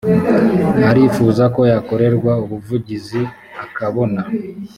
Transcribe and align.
arifuza 0.89 1.43
ko 1.55 1.61
yakorerwa 1.71 2.31
ubuvugizi 2.43 3.21
akabona 3.65 4.21